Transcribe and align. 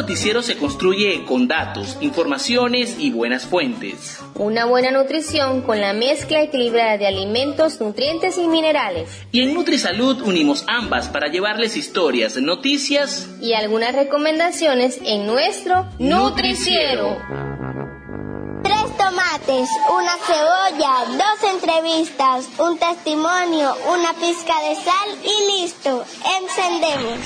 noticiero 0.00 0.40
se 0.40 0.56
construye 0.56 1.26
con 1.26 1.46
datos, 1.46 1.98
informaciones 2.00 2.96
y 2.98 3.10
buenas 3.10 3.44
fuentes. 3.44 4.18
Una 4.34 4.64
buena 4.64 4.90
nutrición 4.90 5.60
con 5.60 5.78
la 5.78 5.92
mezcla 5.92 6.40
equilibrada 6.40 6.96
de 6.96 7.06
alimentos, 7.06 7.82
nutrientes 7.82 8.38
y 8.38 8.48
minerales. 8.48 9.10
Y 9.30 9.42
en 9.42 9.52
NutriSalud 9.52 10.22
unimos 10.22 10.64
ambas 10.68 11.08
para 11.08 11.28
llevarles 11.28 11.76
historias, 11.76 12.38
noticias 12.38 13.28
y 13.42 13.52
algunas 13.52 13.94
recomendaciones 13.94 14.98
en 15.04 15.26
nuestro 15.26 15.86
noticiero. 15.98 17.18
Tres 18.62 18.96
tomates, 18.96 19.68
una 19.92 20.16
cebolla, 20.26 20.94
dos 21.08 21.50
entrevistas, 21.52 22.48
un 22.58 22.78
testimonio, 22.78 23.74
una 23.92 24.14
pizca 24.14 24.54
de 24.66 24.76
sal 24.76 25.08
y 25.24 25.62
listo. 25.62 26.04
Encendemos. 26.40 27.18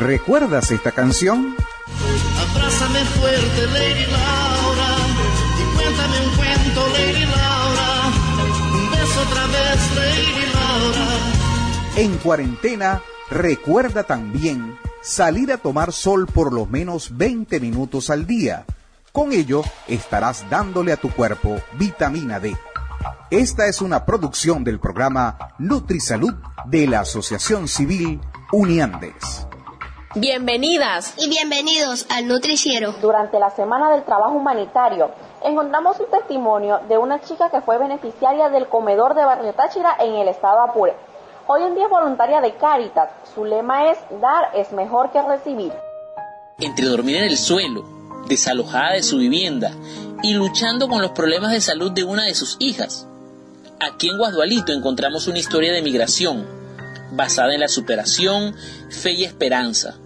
¿Recuerdas 0.00 0.70
esta 0.70 0.92
canción? 0.92 1.56
Abrázame 2.50 3.00
fuerte, 3.04 3.66
Lady 3.66 4.04
Laura, 4.04 4.96
y 5.58 5.76
cuéntame 5.76 6.20
un 6.20 6.36
cuento, 6.36 6.88
Lady 6.92 7.24
Laura. 7.24 8.12
Un 8.74 8.90
beso 8.90 9.20
otra 9.22 9.46
vez, 9.46 9.96
Lady 9.96 10.52
Laura. 10.52 11.06
En 11.96 12.18
cuarentena, 12.18 13.02
recuerda 13.30 14.02
también 14.02 14.78
salir 15.02 15.50
a 15.50 15.56
tomar 15.56 15.92
sol 15.92 16.26
por 16.26 16.52
lo 16.52 16.66
menos 16.66 17.16
20 17.16 17.58
minutos 17.58 18.10
al 18.10 18.26
día. 18.26 18.66
Con 19.12 19.32
ello, 19.32 19.62
estarás 19.88 20.44
dándole 20.50 20.92
a 20.92 20.98
tu 20.98 21.08
cuerpo 21.08 21.58
vitamina 21.78 22.38
D. 22.38 22.54
Esta 23.30 23.66
es 23.66 23.80
una 23.80 24.04
producción 24.04 24.62
del 24.62 24.78
programa 24.78 25.54
NutriSalud 25.58 26.34
de 26.66 26.86
la 26.86 27.00
Asociación 27.00 27.66
Civil 27.66 28.20
Uniandes. 28.52 29.46
Bienvenidas 30.18 31.12
y 31.18 31.28
bienvenidos 31.28 32.06
al 32.08 32.26
Nutriciero. 32.26 32.94
Durante 33.02 33.38
la 33.38 33.50
Semana 33.50 33.90
del 33.90 34.02
Trabajo 34.04 34.32
Humanitario, 34.32 35.10
encontramos 35.44 36.00
un 36.00 36.06
testimonio 36.10 36.80
de 36.88 36.96
una 36.96 37.20
chica 37.20 37.50
que 37.50 37.60
fue 37.60 37.76
beneficiaria 37.76 38.48
del 38.48 38.66
comedor 38.66 39.14
de 39.14 39.26
Barrio 39.26 39.52
Táchira 39.52 39.94
en 40.00 40.14
el 40.14 40.28
estado 40.28 40.62
Apure. 40.62 40.94
Hoy 41.46 41.64
en 41.64 41.74
día 41.74 41.84
es 41.84 41.90
voluntaria 41.90 42.40
de 42.40 42.54
Caritas. 42.54 43.10
Su 43.34 43.44
lema 43.44 43.90
es 43.90 43.98
dar 44.22 44.52
es 44.54 44.72
mejor 44.72 45.12
que 45.12 45.20
recibir. 45.20 45.74
Entre 46.60 46.86
dormir 46.86 47.16
en 47.16 47.24
el 47.24 47.36
suelo, 47.36 47.84
desalojada 48.26 48.94
de 48.94 49.02
su 49.02 49.18
vivienda 49.18 49.72
y 50.22 50.32
luchando 50.32 50.88
con 50.88 51.02
los 51.02 51.10
problemas 51.10 51.52
de 51.52 51.60
salud 51.60 51.92
de 51.92 52.04
una 52.04 52.24
de 52.24 52.34
sus 52.34 52.56
hijas. 52.58 53.06
Aquí 53.80 54.08
en 54.08 54.16
Guadualito 54.16 54.72
encontramos 54.72 55.26
una 55.26 55.40
historia 55.40 55.74
de 55.74 55.82
migración 55.82 56.46
basada 57.12 57.52
en 57.52 57.60
la 57.60 57.68
superación, 57.68 58.56
fe 58.88 59.12
y 59.12 59.24
esperanza 59.24 59.98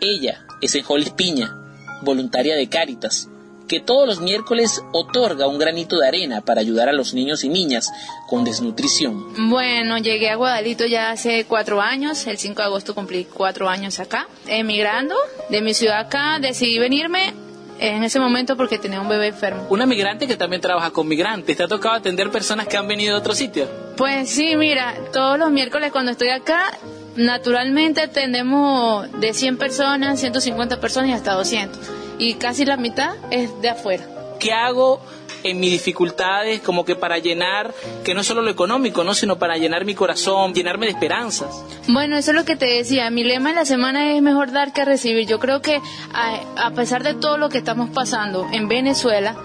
ella 0.00 0.44
es 0.60 0.74
Enjolis 0.74 1.10
Piña, 1.10 1.56
voluntaria 2.02 2.56
de 2.56 2.68
Cáritas, 2.68 3.28
que 3.68 3.80
todos 3.80 4.06
los 4.06 4.20
miércoles 4.20 4.82
otorga 4.92 5.46
un 5.46 5.58
granito 5.58 5.98
de 5.98 6.08
arena 6.08 6.40
para 6.42 6.60
ayudar 6.60 6.88
a 6.88 6.92
los 6.92 7.14
niños 7.14 7.44
y 7.44 7.48
niñas 7.48 7.90
con 8.28 8.44
desnutrición. 8.44 9.50
Bueno, 9.50 9.98
llegué 9.98 10.30
a 10.30 10.36
Guadalito 10.36 10.86
ya 10.86 11.10
hace 11.10 11.44
cuatro 11.46 11.80
años, 11.80 12.26
el 12.26 12.38
5 12.38 12.60
de 12.60 12.66
agosto 12.66 12.94
cumplí 12.94 13.24
cuatro 13.24 13.68
años 13.68 14.00
acá, 14.00 14.28
emigrando 14.46 15.14
de 15.48 15.60
mi 15.62 15.74
ciudad 15.74 16.00
acá, 16.00 16.38
decidí 16.40 16.78
venirme 16.78 17.32
en 17.78 18.04
ese 18.04 18.20
momento 18.20 18.56
porque 18.56 18.78
tenía 18.78 19.00
un 19.00 19.08
bebé 19.08 19.28
enfermo. 19.28 19.66
Una 19.70 19.86
migrante 19.86 20.26
que 20.26 20.36
también 20.36 20.62
trabaja 20.62 20.90
con 20.90 21.08
migrantes, 21.08 21.56
¿te 21.56 21.62
ha 21.62 21.68
tocado 21.68 21.94
atender 21.94 22.30
personas 22.30 22.68
que 22.68 22.76
han 22.76 22.86
venido 22.86 23.14
de 23.14 23.20
otro 23.20 23.34
sitio? 23.34 23.68
Pues 23.96 24.30
sí, 24.30 24.56
mira, 24.56 24.94
todos 25.12 25.38
los 25.38 25.50
miércoles 25.50 25.90
cuando 25.92 26.12
estoy 26.12 26.28
acá 26.28 26.78
Naturalmente 27.16 28.00
atendemos 28.00 29.10
de 29.20 29.32
100 29.32 29.56
personas, 29.56 30.20
150 30.20 30.80
personas 30.80 31.10
y 31.10 31.12
hasta 31.12 31.34
200. 31.34 31.78
Y 32.18 32.34
casi 32.34 32.64
la 32.64 32.76
mitad 32.76 33.14
es 33.30 33.50
de 33.62 33.68
afuera. 33.68 34.04
¿Qué 34.40 34.52
hago 34.52 35.00
en 35.44 35.60
mis 35.60 35.70
dificultades 35.70 36.60
como 36.60 36.84
que 36.84 36.96
para 36.96 37.18
llenar, 37.18 37.72
que 38.02 38.14
no 38.14 38.22
es 38.22 38.26
solo 38.26 38.42
lo 38.42 38.50
económico, 38.50 39.04
¿no? 39.04 39.14
sino 39.14 39.38
para 39.38 39.56
llenar 39.58 39.84
mi 39.84 39.94
corazón, 39.94 40.54
llenarme 40.54 40.86
de 40.86 40.92
esperanzas? 40.92 41.48
Bueno, 41.86 42.16
eso 42.16 42.32
es 42.32 42.36
lo 42.36 42.44
que 42.44 42.56
te 42.56 42.66
decía. 42.66 43.10
Mi 43.10 43.22
lema 43.22 43.50
en 43.50 43.56
la 43.56 43.64
semana 43.64 44.12
es 44.12 44.22
mejor 44.22 44.50
dar 44.50 44.72
que 44.72 44.84
recibir. 44.84 45.26
Yo 45.26 45.38
creo 45.38 45.62
que 45.62 45.80
a, 46.12 46.66
a 46.66 46.70
pesar 46.72 47.04
de 47.04 47.14
todo 47.14 47.36
lo 47.36 47.48
que 47.48 47.58
estamos 47.58 47.90
pasando 47.90 48.46
en 48.52 48.68
Venezuela, 48.68 49.36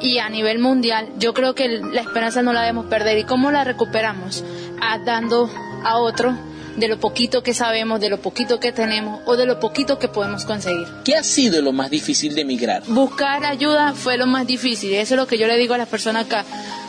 y 0.00 0.18
a 0.18 0.28
nivel 0.28 0.58
mundial, 0.58 1.08
yo 1.18 1.32
creo 1.32 1.54
que 1.54 1.68
la 1.68 2.02
esperanza 2.02 2.42
no 2.42 2.52
la 2.52 2.60
debemos 2.60 2.86
perder. 2.86 3.16
¿Y 3.16 3.24
cómo 3.24 3.50
la 3.50 3.64
recuperamos? 3.64 4.44
A, 4.80 4.98
dando 4.98 5.48
a 5.82 5.96
otro 5.96 6.36
de 6.76 6.88
lo 6.88 6.98
poquito 6.98 7.42
que 7.42 7.54
sabemos, 7.54 8.00
de 8.00 8.08
lo 8.08 8.20
poquito 8.20 8.60
que 8.60 8.72
tenemos 8.72 9.20
o 9.26 9.36
de 9.36 9.46
lo 9.46 9.60
poquito 9.60 9.98
que 9.98 10.08
podemos 10.08 10.44
conseguir. 10.44 10.86
¿Qué 11.04 11.16
ha 11.16 11.22
sido 11.22 11.62
lo 11.62 11.72
más 11.72 11.90
difícil 11.90 12.34
de 12.34 12.42
emigrar? 12.42 12.82
Buscar 12.86 13.44
ayuda 13.44 13.92
fue 13.94 14.16
lo 14.16 14.26
más 14.26 14.46
difícil. 14.46 14.94
Eso 14.94 15.14
es 15.14 15.20
lo 15.20 15.26
que 15.26 15.38
yo 15.38 15.46
le 15.46 15.56
digo 15.56 15.74
a 15.74 15.78
las 15.78 15.88
personas 15.88 16.26
acá 16.26 16.44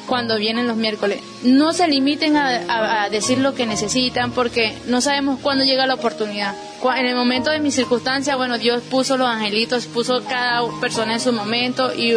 cuando 0.05 0.37
vienen 0.37 0.67
los 0.67 0.77
miércoles. 0.77 1.19
No 1.43 1.73
se 1.73 1.87
limiten 1.87 2.37
a, 2.37 3.09
decir 3.09 3.39
lo 3.39 3.53
que 3.53 3.65
necesitan 3.65 4.31
porque 4.31 4.75
no 4.87 5.01
sabemos 5.01 5.39
cuándo 5.39 5.63
llega 5.63 5.85
la 5.85 5.95
oportunidad. 5.95 6.55
En 6.97 7.05
el 7.05 7.15
momento 7.15 7.49
de 7.49 7.59
mi 7.59 7.71
circunstancia, 7.71 8.35
bueno, 8.35 8.57
Dios 8.57 8.83
puso 8.83 9.17
los 9.17 9.27
angelitos, 9.27 9.87
puso 9.87 10.23
cada 10.23 10.61
persona 10.79 11.13
en 11.13 11.19
su 11.19 11.33
momento 11.33 11.93
y 11.95 12.13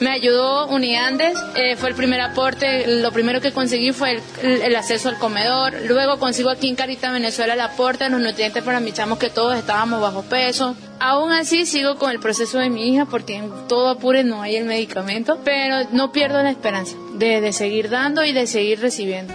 me 0.00 0.10
ayudó 0.10 0.66
Uniandes, 0.68 1.34
eh, 1.54 1.76
fue 1.76 1.88
el 1.88 1.94
primer 1.94 2.20
aporte, 2.20 3.00
lo 3.00 3.12
primero 3.12 3.40
que 3.40 3.52
conseguí 3.52 3.92
fue 3.92 4.20
el, 4.42 4.76
acceso 4.76 5.08
al 5.08 5.18
comedor, 5.18 5.74
luego 5.88 6.18
consigo 6.18 6.50
aquí 6.50 6.68
en 6.68 6.76
Carita 6.76 7.10
Venezuela 7.10 7.54
el 7.54 7.60
aporte 7.60 8.04
de 8.04 8.10
los 8.10 8.20
nutrientes 8.20 8.62
para 8.62 8.80
mis 8.80 8.94
chamos 8.94 9.18
que 9.18 9.30
todos 9.30 9.56
estábamos 9.56 10.00
bajo 10.00 10.22
peso. 10.22 10.74
Aún 11.00 11.32
así 11.32 11.66
sigo 11.66 11.96
con 11.96 12.10
el 12.10 12.20
proceso 12.20 12.58
de 12.58 12.68
mi 12.68 12.88
hija 12.88 13.06
porque 13.06 13.36
en 13.36 13.68
todo 13.68 13.88
apure 13.88 14.24
no 14.24 14.42
hay 14.42 14.56
el 14.56 14.66
medicamento, 14.66 15.38
pero 15.44 15.88
no 15.92 16.12
pierdo 16.12 16.42
la 16.42 16.50
esperanza 16.50 16.96
de, 17.14 17.40
de 17.40 17.52
seguir 17.52 17.88
dando 17.88 18.24
y 18.24 18.32
de 18.32 18.46
seguir 18.46 18.80
recibiendo. 18.80 19.32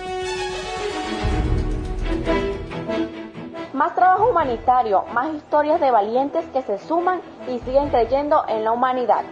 Más 3.74 3.96
trabajo 3.96 4.30
humanitario, 4.30 5.04
más 5.12 5.34
historias 5.34 5.82
de 5.82 5.90
valientes 5.90 6.46
que 6.54 6.62
se 6.62 6.78
suman 6.88 7.20
y 7.48 7.58
siguen 7.66 7.90
creyendo 7.90 8.44
en 8.48 8.64
la 8.64 8.72
humanidad. 8.72 9.24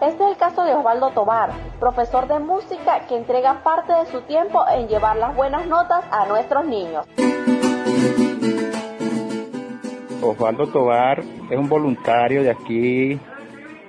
Este 0.00 0.24
es 0.24 0.30
el 0.32 0.36
caso 0.36 0.64
de 0.64 0.74
Osvaldo 0.74 1.10
Tobar, 1.10 1.50
profesor 1.78 2.26
de 2.26 2.38
música 2.40 3.06
que 3.08 3.16
entrega 3.16 3.62
parte 3.62 3.92
de 3.92 4.06
su 4.06 4.20
tiempo 4.22 4.64
en 4.68 4.88
llevar 4.88 5.16
las 5.16 5.34
buenas 5.36 5.66
notas 5.66 6.04
a 6.10 6.26
nuestros 6.26 6.64
niños. 6.66 7.06
Osvaldo 10.20 10.66
Tobar 10.66 11.20
es 11.20 11.56
un 11.56 11.68
voluntario 11.68 12.42
de 12.42 12.50
aquí, 12.50 13.18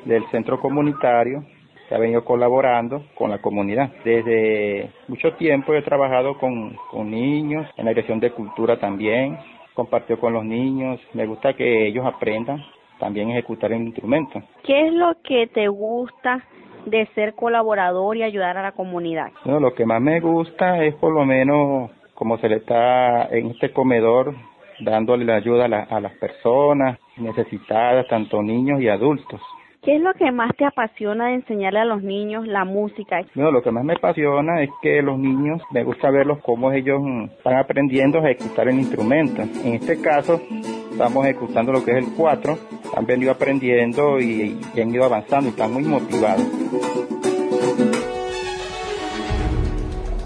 del 0.05 0.23
centro 0.29 0.59
comunitario, 0.59 1.43
que 1.89 1.95
ha 1.95 1.97
venido 1.97 2.23
colaborando 2.23 3.03
con 3.15 3.31
la 3.31 3.41
comunidad. 3.41 3.89
Desde 4.03 4.93
mucho 5.07 5.33
tiempo 5.33 5.73
he 5.73 5.81
trabajado 5.81 6.37
con, 6.37 6.77
con 6.91 7.09
niños, 7.09 7.67
en 7.77 7.85
la 7.85 7.91
dirección 7.91 8.19
de 8.19 8.31
cultura 8.31 8.79
también, 8.79 9.37
compartió 9.73 10.19
con 10.19 10.33
los 10.33 10.45
niños, 10.45 10.99
me 11.13 11.25
gusta 11.25 11.53
que 11.53 11.87
ellos 11.87 12.05
aprendan 12.05 12.63
también 12.99 13.29
ejecutar 13.31 13.71
el 13.71 13.83
instrumento. 13.83 14.41
¿Qué 14.63 14.87
es 14.87 14.93
lo 14.93 15.15
que 15.23 15.47
te 15.47 15.67
gusta 15.67 16.43
de 16.85 17.07
ser 17.15 17.33
colaborador 17.33 18.15
y 18.17 18.23
ayudar 18.23 18.57
a 18.57 18.63
la 18.63 18.71
comunidad? 18.71 19.31
No, 19.45 19.59
lo 19.59 19.73
que 19.73 19.85
más 19.85 20.01
me 20.01 20.19
gusta 20.19 20.83
es 20.83 20.95
por 20.95 21.13
lo 21.13 21.25
menos 21.25 21.91
como 22.13 22.37
se 22.37 22.47
le 22.47 22.57
está 22.57 23.25
en 23.25 23.47
este 23.47 23.71
comedor 23.71 24.33
dándole 24.79 25.25
la 25.25 25.35
ayuda 25.35 25.65
a, 25.65 25.95
a 25.95 25.99
las 25.99 26.13
personas 26.17 26.99
necesitadas, 27.17 28.07
tanto 28.07 28.41
niños 28.41 28.81
y 28.81 28.89
adultos. 28.89 29.41
¿Qué 29.85 29.97
es 29.97 30.01
lo 30.01 30.15
que 30.15 30.31
más 30.31 30.49
te 30.57 30.65
apasiona 30.65 31.27
de 31.27 31.35
enseñarle 31.35 31.79
a 31.79 31.85
los 31.85 32.01
niños 32.01 32.47
la 32.47 32.65
música? 32.65 33.21
No, 33.35 33.51
lo 33.51 33.61
que 33.61 33.69
más 33.69 33.83
me 33.83 33.93
apasiona 33.93 34.63
es 34.63 34.71
que 34.81 34.99
los 35.03 35.19
niños, 35.19 35.61
me 35.69 35.83
gusta 35.83 36.09
verlos 36.09 36.39
cómo 36.39 36.71
ellos 36.71 36.99
van 37.43 37.57
aprendiendo 37.57 38.17
a 38.17 38.31
ejecutar 38.31 38.67
el 38.67 38.79
instrumento. 38.79 39.43
En 39.43 39.75
este 39.75 40.01
caso, 40.01 40.41
estamos 40.89 41.23
ejecutando 41.25 41.71
lo 41.71 41.85
que 41.85 41.91
es 41.91 41.97
el 41.97 42.15
4, 42.17 42.57
han 42.95 43.05
venido 43.05 43.31
aprendiendo 43.31 44.19
y, 44.19 44.59
y 44.75 44.81
han 44.81 44.93
ido 44.93 45.05
avanzando 45.05 45.47
y 45.47 45.51
están 45.51 45.73
muy 45.73 45.83
motivados. 45.83 46.45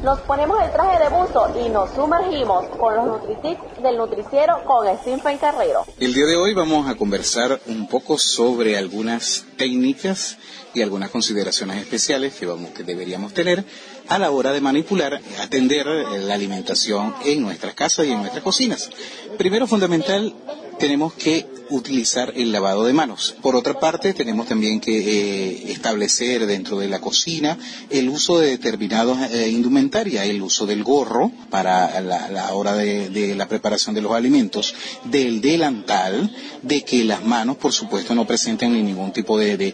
Nos 0.04 0.22
ponemos 0.22 0.58
el 0.64 0.72
traje 0.72 1.04
de 1.04 1.10
buzo 1.10 1.54
y 1.64 1.70
nos 1.70 1.92
sumergimos 1.92 2.66
con 2.78 2.96
los 2.96 3.06
Nutritips 3.06 3.84
del 3.84 3.98
Nutriciero 3.98 4.64
con 4.64 4.88
Stephen 5.00 5.38
Carrero. 5.38 5.86
El 6.00 6.14
día 6.14 6.26
de 6.26 6.38
hoy 6.38 6.54
vamos 6.54 6.90
a 6.90 6.96
conversar 6.96 7.60
un 7.68 7.86
poco 7.88 8.18
sobre 8.18 8.78
algunas 8.78 9.46
técnicas 9.58 10.38
y 10.74 10.82
algunas 10.82 11.10
consideraciones 11.10 11.78
especiales 11.82 12.34
que, 12.36 12.46
vamos, 12.46 12.72
que 12.72 12.84
deberíamos 12.84 13.34
tener 13.34 13.66
a 14.08 14.18
la 14.18 14.32
hora 14.32 14.54
de 14.54 14.62
manipular, 14.62 15.20
atender 15.42 15.86
la 15.86 16.34
alimentación 16.34 17.14
en 17.26 17.42
nuestras 17.42 17.74
casas 17.74 18.06
y 18.06 18.12
en 18.12 18.22
nuestras 18.22 18.44
cocinas. 18.44 18.90
Primero, 19.38 19.68
fundamental, 19.68 20.34
tenemos 20.80 21.14
que 21.14 21.46
utilizar 21.70 22.34
el 22.36 22.52
lavado 22.52 22.86
de 22.86 22.94
manos. 22.94 23.36
Por 23.42 23.56
otra 23.56 23.80
parte, 23.80 24.14
tenemos 24.14 24.48
también 24.48 24.80
que 24.80 24.98
eh, 24.98 25.72
establecer 25.72 26.46
dentro 26.46 26.80
de 26.80 26.90
la 26.90 27.00
cocina 27.00 27.58
el 27.90 28.10
uso 28.10 28.40
de 28.40 28.48
determinados 28.48 29.18
eh, 29.32 29.50
el 29.50 30.42
uso 30.42 30.66
del 30.66 30.84
gorro 30.84 31.32
para 31.50 32.00
la, 32.02 32.54
hora 32.54 32.74
de, 32.76 33.36
la 33.36 33.48
preparación 33.48 33.96
de 33.96 34.02
los 34.02 34.14
alimentos, 34.14 34.74
del 35.06 35.42
delantal, 35.42 36.34
de 36.62 36.84
que 36.84 37.04
las 37.04 37.24
manos, 37.24 37.58
por 37.58 37.74
supuesto, 37.74 38.16
no 38.16 38.26
presenten 38.26 38.74
ningún 38.74 39.12
tipo 39.12 39.38
de, 39.38 39.74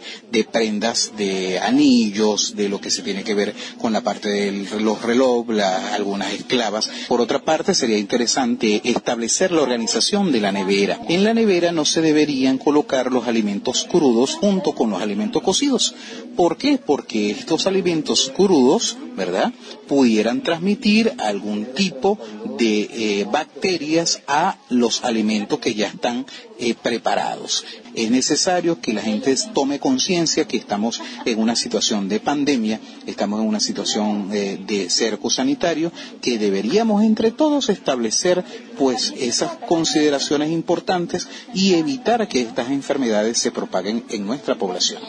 prendas, 0.52 1.12
de 1.18 1.60
anillos, 1.60 2.56
de 2.56 2.70
lo 2.70 2.80
que 2.80 2.92
se 2.92 3.02
tiene 3.02 3.24
que 3.24 3.34
ver 3.34 3.54
con 3.80 3.94
la 3.94 4.02
parte 4.02 4.30
del 4.30 4.68
reloj 4.68 5.04
reloj, 5.04 5.46
algunas 5.94 6.34
esclavas. 6.34 6.90
Por 7.08 7.22
otra 7.22 7.44
parte, 7.44 7.74
sería 7.74 7.98
interesante 7.98 8.82
establecer 8.84 9.52
la 9.52 9.62
organización 9.62 10.32
de 10.32 10.42
la 10.42 10.52
nevera. 10.52 11.00
En 11.08 11.24
la 11.24 11.34
nevera 11.34 11.72
se 11.86 12.02
deberían 12.02 12.58
colocar 12.58 13.12
los 13.12 13.28
alimentos 13.28 13.88
crudos 13.90 14.36
junto 14.36 14.74
con 14.74 14.90
los 14.90 15.02
alimentos 15.02 15.42
cocidos. 15.42 15.96
¿Por 16.36 16.58
qué? 16.58 16.78
Porque 16.78 17.32
estos 17.32 17.68
alimentos 17.68 18.32
crudos, 18.36 18.98
¿verdad? 19.16 19.54
Pudieran 19.88 20.44
transmitir 20.44 21.14
algún 21.20 21.66
tipo 21.74 22.20
de 22.58 22.82
eh, 22.82 23.28
bacterias 23.32 24.22
a 24.28 24.58
los 24.70 25.04
alimentos 25.04 25.60
que 25.60 25.74
ya 25.74 25.88
están 25.88 26.26
eh, 26.60 26.76
preparados. 26.76 27.66
Es 27.94 28.12
necesario 28.12 28.80
que 28.82 28.94
la 28.94 29.02
gente 29.02 29.36
tome 29.54 29.80
conciencia 29.80 30.48
que 30.48 30.58
estamos 30.58 31.02
en 31.26 31.40
una 31.40 31.56
situación 31.56 32.10
de 32.10 32.20
pandemia, 32.20 32.80
estamos 33.06 33.40
en 33.40 33.48
una 33.48 33.60
situación 33.60 34.30
eh, 34.34 34.58
de 34.66 34.90
cerco 34.90 35.30
sanitario, 35.30 35.92
que 36.22 36.38
deberíamos 36.38 37.04
entre 37.04 37.32
todos 37.32 37.70
establecer 37.70 38.44
pues 38.78 39.14
esas 39.18 39.58
consideraciones 39.68 40.50
importantes 40.50 41.28
y 41.54 41.76
evitar 41.76 42.28
que 42.28 42.42
estas 42.42 42.70
enfermedades 42.70 43.38
se 43.38 43.52
propaguen 43.52 44.06
en 44.10 44.26
nuestra 44.26 44.56
población. 44.56 45.02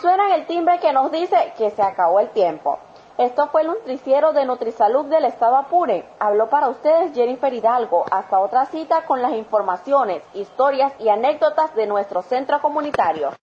Suena 0.00 0.34
el 0.34 0.46
timbre 0.46 0.78
que 0.80 0.92
nos 0.92 1.12
dice 1.12 1.36
que 1.58 1.70
se 1.70 1.82
acabó 1.82 2.20
el 2.20 2.30
tiempo. 2.30 2.78
Esto 3.20 3.48
fue 3.48 3.60
el 3.60 3.66
nutriciero 3.66 4.32
de 4.32 4.46
Nutrisalud 4.46 5.04
del 5.04 5.26
Estado 5.26 5.58
Apure. 5.58 6.06
Habló 6.18 6.48
para 6.48 6.68
ustedes 6.68 7.12
Jennifer 7.12 7.52
Hidalgo. 7.52 8.06
Hasta 8.10 8.40
otra 8.40 8.64
cita 8.64 9.04
con 9.04 9.20
las 9.20 9.32
informaciones, 9.32 10.22
historias 10.32 10.94
y 10.98 11.10
anécdotas 11.10 11.74
de 11.74 11.86
nuestro 11.86 12.22
centro 12.22 12.62
comunitario. 12.62 13.32